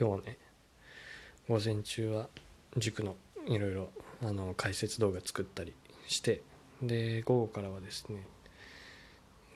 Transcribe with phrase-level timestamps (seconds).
[0.00, 0.38] 今日ね。
[1.46, 2.28] 午前中は
[2.78, 3.16] 塾の
[3.46, 3.90] いろいろ
[4.22, 5.74] あの解説動画作ったり
[6.08, 6.40] して
[6.80, 8.22] で午後からはですね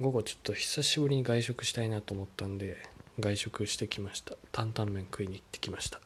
[0.03, 2.77] 午後ちょっと久しぶりに外食したいなと思ったんで
[3.19, 4.35] 外食してきました。
[4.53, 5.99] 担々麺食いに行ってきました。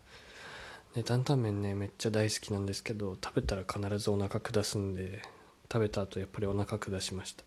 [0.94, 5.20] で担々麺ねめっちゃ大好きなんですけど食べたら必ずお腹下すんで
[5.72, 7.42] 食べた後やっぱりお腹下しました。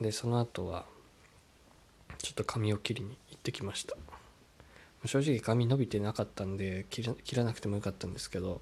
[0.00, 0.84] でその後は
[2.18, 3.96] ちょっと髪を切りに行ってきました。
[5.06, 8.60] 正直髪伸びてなかったんで切らなくてもよかったんですけど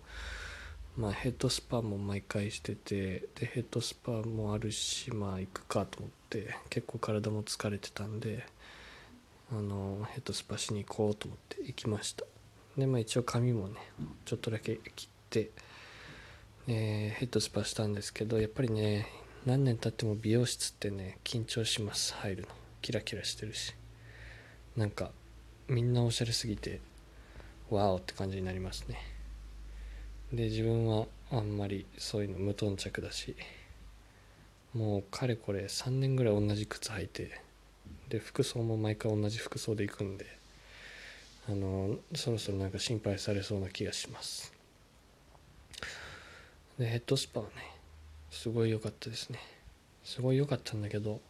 [0.97, 8.47] まあヘッドスパも毎回しててでヘッドスパもあるしまあ行くかと思って結構体も疲れてたんで
[9.53, 12.25] あのヘッドスパしに行こうと思って行きました。
[12.79, 13.75] でまあ一応髪もね
[14.25, 15.51] ちょっとだけ切って
[16.67, 19.07] えヘッドスパしたんですけどやっぱりね
[19.47, 22.15] 何年経っても美容室ってね緊張します。
[22.15, 22.49] 入るの。
[22.81, 23.75] キラキラしてるし。
[24.77, 25.13] なんか
[25.67, 26.81] みんなおしゃれすぎて
[27.71, 28.99] ワオって感じになりますね。
[30.33, 33.35] で自分はあんまりそういうの無頓着だし
[34.75, 37.41] もうかれこれ3年ぐらい同じ靴履いて
[38.09, 40.27] で服装も毎回同じ服装で行くんで
[41.49, 44.53] あのそろそろなんか心配されそうな気がします。
[46.79, 47.53] でヘッドスパはね
[48.31, 49.39] すごい良かったですね。
[50.05, 51.21] すごい良かったんだけど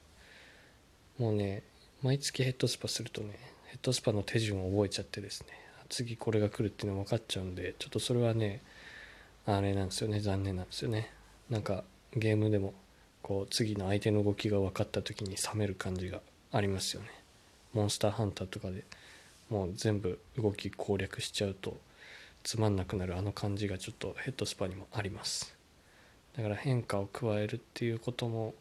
[1.19, 1.63] もうね
[2.03, 5.49] 毎月ヘッドスパするとねヘッドスパの手順を覚えちゃってですね。
[5.89, 8.63] 次これが来るっていうの分かっちゃうんでちょっとそれはね
[9.47, 10.21] あれなんですよね。
[10.21, 11.11] 残念なんですよね。
[11.51, 11.83] なんか
[12.15, 12.73] ゲームでも
[13.21, 16.21] こう次の相手の動きが分かった時に冷める感じが
[16.53, 17.09] ありますよね。
[17.73, 18.85] モンスターハンターとかで
[19.51, 21.77] もう全部動き攻略しちゃうと
[22.45, 25.53] つまんなくなるあの感じがちょっとヘッドスパにもあります。
[26.37, 28.55] だから変化を加えるっていうことも、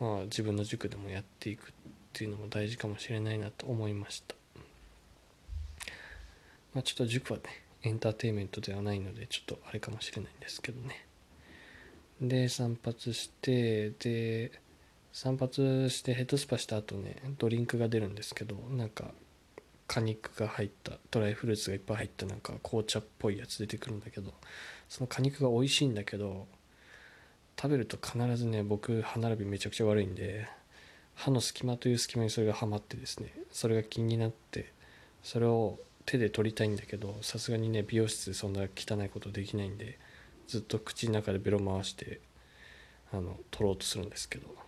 [0.00, 1.72] まあ、自分の塾でもやっていくっ
[2.14, 4.34] ていうのも大事かもしれないなと思いました、
[6.74, 7.44] まあ、ちょっと塾はね
[7.82, 11.06] エンターテインメントではないのでちょっとあれかもしれないんですけどね。
[12.20, 14.50] で散髪してで
[15.12, 19.12] 散髪してヘッドスパした後ねドリンクが出るんですけどなんか
[19.86, 24.34] 果肉が入ったドライフルーツがいっぱい入ったなんか紅茶っぽいやつ出てくるんだけど
[24.88, 26.46] その果肉が美味しいんだけど
[27.60, 30.46] 食べると必ずね僕歯並びめちゃくちゃ悪いんで
[31.14, 34.72] 歯の隙間という隙間にそれがはまってですねそれが気になって
[35.22, 39.98] それを手で取りたいんだけどさすがにね美容室でそんな汚いことできないんで
[40.46, 42.20] ずっと口の中でベロ回して
[43.12, 44.58] あの取ろうとするんですけど。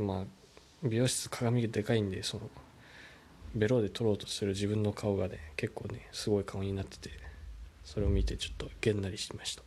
[0.00, 0.24] まあ
[0.82, 2.50] 美容室鏡がでかいんでその
[3.54, 7.10] ベロで撮ろうとする自分の顔がね結構ねすごい顔になってて
[7.84, 9.62] それを見てちょっとげんなりしました。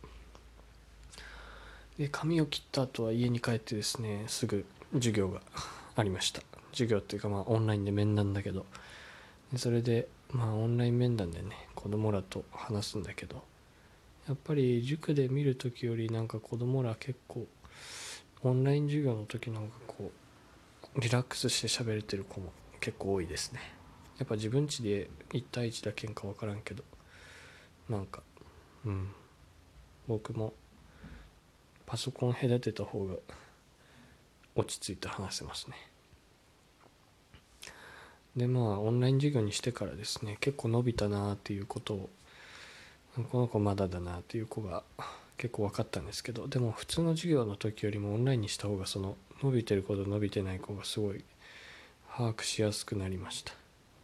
[1.98, 4.64] で髪を切った後は家に帰ってですねすぐ
[4.94, 5.40] 授業が
[5.96, 6.42] ありました。
[6.72, 8.66] 授業っていうかまあオンラインで面談だけど。
[9.56, 13.42] それでまあオンライン面談でね子供らと話すんだけど
[14.28, 17.46] やっぱり塾で見る時よりなんか子供ら結構
[18.42, 20.12] オンライン授業の時の方がこ
[20.96, 23.60] うリラックスして喋れてる子も結構多いですね。
[24.18, 26.82] やっぱ自分家で1対1だけんか分からんけど
[27.88, 28.22] なんか
[28.84, 29.08] うん。
[30.08, 30.54] 僕も
[31.84, 33.16] パソコン隔てた方が
[34.54, 35.76] 落ち着いて話せますね。
[38.36, 42.10] でまあオンライン授業にしてからですね結構伸びたなっていうことを
[43.32, 44.82] この子まだだなっていう子が
[45.38, 51.24] 結構分かったんですけどでも普通の授業の時よりもオンラインにした方がその伸びてる子と伸びてない子がすごい
[52.14, 53.52] 把握しやすくなりました、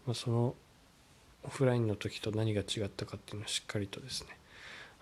[0.06, 0.54] まあ、その
[1.44, 4.28] オフラインの時と何が違ったかっていうのをしっかりとですね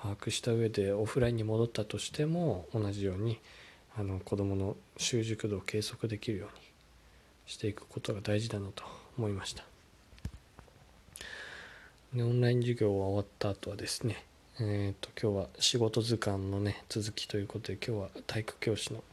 [0.00, 3.38] 把握した上でオフラインに戻ったとしても同じように
[3.96, 6.64] あの子どもの習熟度を計測できるように
[7.46, 8.84] していくことが大事だなと
[9.20, 9.64] 思いました。
[12.14, 14.24] でオンライン授業が終わった後はですね
[14.58, 19.04] えーと、と今日は仕事図鑑のね続きということで今日は体育教師の、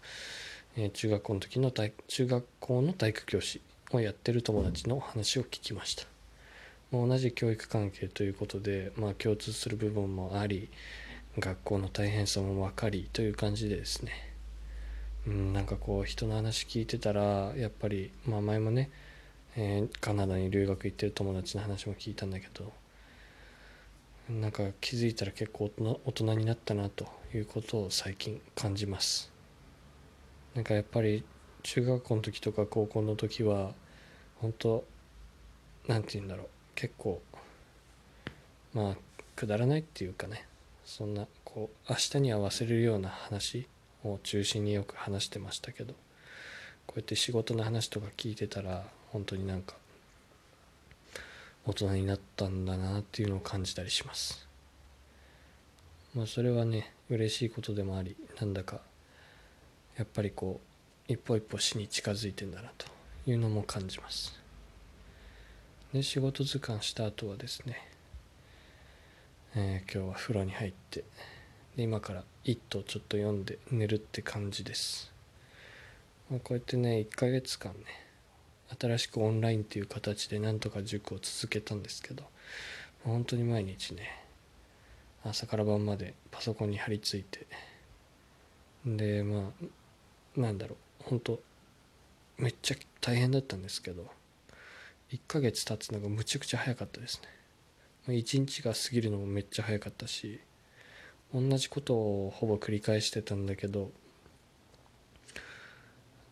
[0.75, 6.05] えー、中学校の時の体中学校の体育教師をやってる友達の話を聞きました、
[6.91, 10.69] まあ、同じ教育関係ということで、まあ、共通する部分もあり
[11.37, 14.11] 学校の大変さも分かりという感じでですね。
[15.27, 18.89] うんなんかこう人の話聞いてたらやっぱり、まあ、前もね、
[19.59, 22.71] えー、カナダに留学行ってる友達の話も聞いたんだけど
[24.29, 25.71] なんか気づいたら結構
[26.05, 29.31] 大人になったなということを最近感じます。
[30.53, 31.23] なんかやっぱり
[31.63, 33.71] 中学校の時とか高校の時は
[34.35, 34.83] 本当
[35.87, 36.47] なんて言うんだろう。
[36.75, 37.21] 結構
[38.73, 38.97] まあ
[39.37, 40.45] くだらないっていうかね。
[40.83, 43.65] そんなこう明日には忘れるような話
[44.03, 45.93] を中心によく話してましたけど
[46.85, 49.75] こうやって仕事の話とか聞いてたら本当になんか
[51.65, 54.47] 大人になったんだなっていうのを感じたりします。
[56.15, 58.81] まあそれはね嬉しいことでもありなんだか
[59.97, 60.61] やっぱりこ
[61.07, 62.87] う一歩一歩死に近づいてんだなと
[63.25, 64.39] いうのも感じます。
[65.93, 67.89] で仕事図鑑した後はですね、
[69.55, 71.03] えー、今日は風呂に入って
[71.75, 75.11] で今から「一頭ちょっと読んで寝るって感じです、
[76.29, 78.06] まあ、こうやってね1ヶ月間ね
[78.79, 82.23] 新しくオンラインっていう形でなんとか塾を続けたんですけど
[83.03, 84.23] 本当に毎日ね
[85.23, 87.47] 朝から晩までパソコンに張り付いて
[88.85, 89.51] でま
[90.35, 91.39] あなんだろう本当
[92.37, 94.05] めっちゃ大変だったんですけど
[95.11, 97.37] 1ヶ月経つのがむちゃくちゃ早かったですね。
[98.13, 100.39] 1日が過ぎるのもめっちゃ早かったし
[101.33, 103.91] 同じことをほぼ繰り返してたんだけど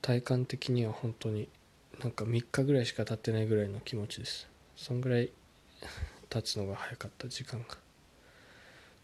[0.01, 1.49] 体感的には本当に
[2.01, 4.47] なんか3日ぐらいしか経ってないぐらいの気持ちです。
[4.75, 5.31] そんぐらい
[6.29, 7.77] 経つのが早かった時間が。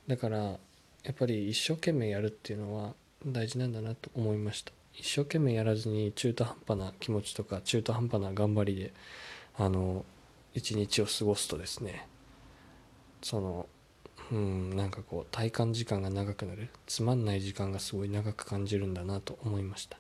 [0.07, 0.37] だから
[1.03, 2.95] やっぱり一生懸命やるっていうのは
[3.25, 4.73] 大事なんだなと思いました。
[4.93, 8.93] 一生懸命やらずに中途半端な気持ちとか中途半端な頑張りで
[9.55, 10.05] あの
[10.53, 12.07] 一日を過ごすとですね。
[13.21, 13.69] その
[14.31, 16.69] うんなんかこう体感時間が長くなる。
[16.87, 19.97] つまんない時間がすごい長く感じるんだなと思いました。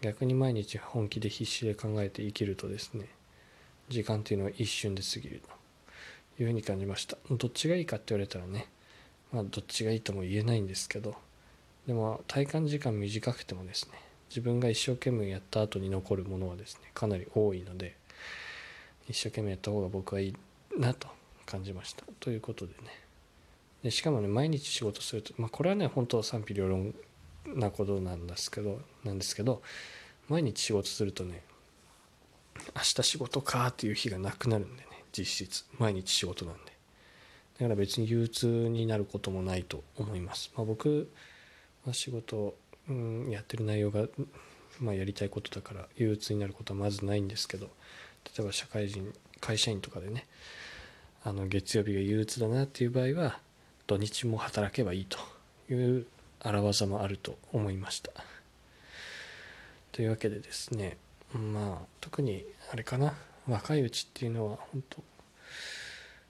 [0.00, 3.08] 逆に毎日本気で必死で考えて生きるとですね
[3.88, 5.54] 時間っていうのは一瞬で過ぎると。
[6.38, 7.16] いうふうに感じました。
[7.30, 8.66] どっちがいいかって言われたらね
[9.32, 11.14] まあどっちがいいとも言えないんですけど
[11.86, 13.98] でも体感時間短くてもですね
[14.30, 17.96] 自分が一生懸命やった後に残るものはですねかなり多いので
[19.08, 20.34] 一生懸命やった方が僕はいい
[20.76, 21.08] なと
[21.46, 22.04] 感じました。
[22.20, 23.00] ということでね。
[23.82, 26.94] でしかもね毎日仕事すると、まあ、これはね本当賛否両論
[27.46, 29.62] なことなんですけどなんですけど
[30.28, 31.42] 毎日仕事するとね
[32.74, 35.64] 明日仕事かっていう日がなくなるんでね実質。
[35.78, 36.74] 毎日仕事なんで。
[37.58, 41.08] だから別に憂鬱になることもないと思います、まあ、僕
[41.86, 42.56] は仕事、
[42.88, 44.06] うん、やってる内容が、
[44.80, 47.66] まあ、やりたいことだから憂鬱になることはまずないんですけど
[48.36, 50.26] 例えば社会人会社員とかでね
[51.22, 53.38] あの月曜日が憂鬱だなっていう場合は
[53.86, 55.18] 土日も働けばいいと
[55.72, 56.06] いう
[56.44, 58.12] 荒技もあると思いました
[59.92, 60.98] というわけでですね
[61.32, 63.14] まあ特にあれかな
[63.48, 65.02] 若いうちっていうのは本当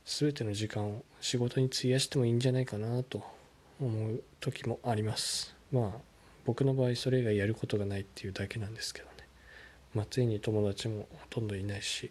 [0.06, 3.22] 全ての時間を仕事に費やしてもいいんじゃないかなと
[3.80, 5.90] 思う時もありますまあ
[6.44, 9.12] 僕の場合それ以外やることがないっていうだけなんですけどね
[9.94, 12.10] 松江に友達もほとんどいないし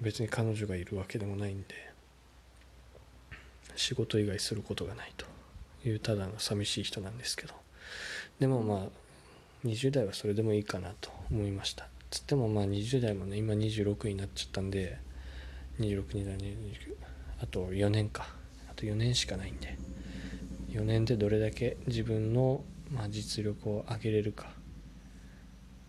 [0.00, 1.74] 別に彼女がいるわけでもないんで
[3.76, 5.26] 仕事以外することがないと
[5.88, 7.54] いうただの寂しい人なんですけど。
[8.38, 8.88] でもまあ
[9.66, 11.88] 20代はそれでもいいかなと思いました。
[12.10, 14.98] つってもまあ20代もね今26になっちゃったんで
[15.80, 16.96] 26代29
[17.42, 18.28] あと4年か。
[18.70, 19.76] あと4年しかないんで。
[20.70, 24.52] 4年でどれだけ自分のまあ実力を上げれるか。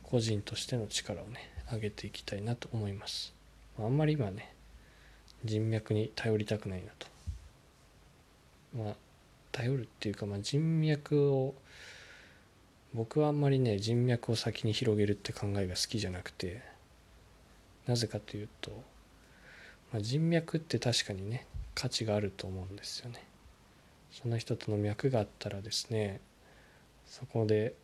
[0.03, 3.33] 個人としての力をね上げていきたいなと思います。
[3.77, 4.55] あんまり今ね
[5.45, 7.07] 人脈に頼りたくないなと。
[8.75, 8.95] まあ
[9.51, 11.55] 頼るっていうか、まあ、人脈を
[12.93, 16.61] 僕はあんまりね人脈を先に広げるって考えが好きじゃなくて
[17.87, 18.71] なぜかというと、
[19.91, 23.23] まあ、人脈って確かにね価値があると思うんですよね。
[24.11, 26.19] その人との脈があったらですね
[27.05, 27.75] そこで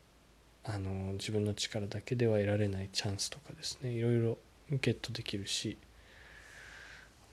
[0.64, 4.38] あの自分の力だけでは得られないチャンスとかですねいろいろ
[4.72, 5.78] ゲットできるし、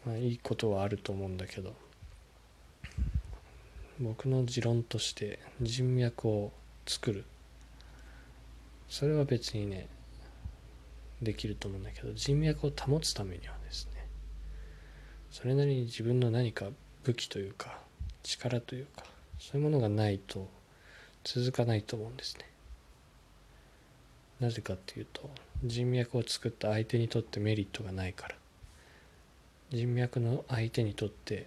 [0.05, 1.75] まあ、いいことはあると思うんだけど。
[4.01, 6.53] 僕の持論として人脈を
[6.87, 7.25] 作る。
[8.89, 9.89] それは別にね
[11.23, 14.07] できると思うんだけど人脈を保つためにはですね
[15.31, 16.67] それなりに自分の何か
[17.05, 17.79] 武器というか
[18.23, 19.05] 力というか
[19.39, 20.47] そういうものがないと
[21.25, 22.47] 続かないと思うんですね。
[24.41, 25.31] なぜかっていうと
[25.65, 28.35] 人脈を作った相手にとってメリットがないから。
[29.71, 31.47] 人脈の相手にとって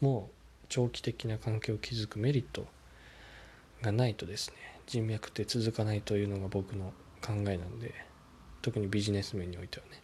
[0.00, 0.41] もう
[0.72, 2.66] 長期的な関係を築くメリット
[3.82, 7.92] がないとですね人脈って続かないというのが僕の考えなんで
[8.62, 10.00] 特にビジネス面においてはね。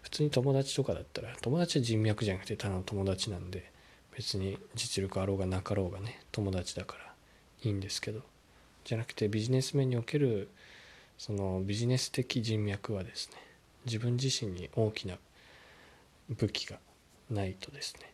[0.00, 3.70] 普通に友達とかだったら友達は人脈じゃなくてただの友達なんで
[4.16, 7.12] 別に実力あろうがなかろうがね友達だから
[7.62, 8.22] いいんですけど
[8.84, 10.48] じゃなくてビジネス面における
[11.18, 13.36] そのビジネス的人脈はですね
[13.84, 15.18] 自分自身に大きな
[16.30, 16.78] 武器が
[17.30, 18.11] ないとですね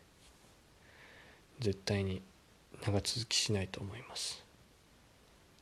[1.59, 2.21] 絶対に
[2.85, 4.43] 長続きしないと思います。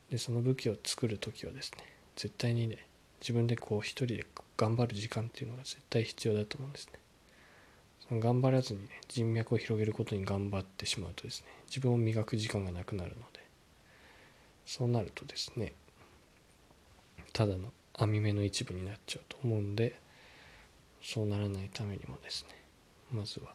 [0.10, 1.84] でその武器を作る時はですね
[2.16, 2.88] 絶対にね
[3.20, 4.26] 自分でこう一人で
[4.56, 7.00] 頑張る時間っていうのが絶対必要だと思うんですね。
[8.08, 13.46] その頑張らずにね人脈を広げることに頑張ってしまうとですね自分を磨く時間がなくなるので
[14.66, 15.74] そうなるとですね
[17.34, 20.00] ただの網目の一部になっちゃうと思うんで
[21.02, 22.56] そうならないためにもですね
[23.12, 23.54] まずは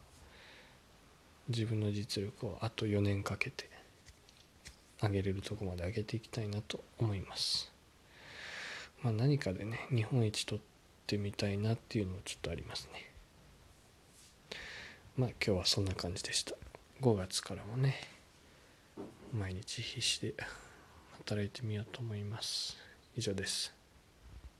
[1.49, 3.69] 自分の実力をあと4年かけて
[5.01, 7.71] 上げれるとこまで上げていきたいなと思います。
[9.01, 10.61] まあ何かでね日本一取っ
[11.05, 13.11] てみたいなっていうのもちょっとありますね。
[15.17, 16.55] まあ今日はそんな感じでした。
[17.01, 17.95] 5月からもね
[19.37, 20.33] 毎日必死で
[21.17, 22.77] 働いてみようと思います。
[23.17, 23.82] 以上です。